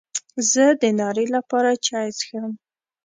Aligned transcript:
زه 0.51 0.65
د 0.81 0.83
ناري 0.99 1.25
لپاره 1.35 1.71
چای 1.87 2.09
څښم. 2.17 2.51